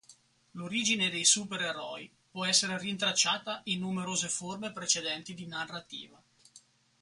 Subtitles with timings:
[0.53, 6.19] L'origine dei supereroi può essere rintracciata in numerose forme precedenti di narrativa.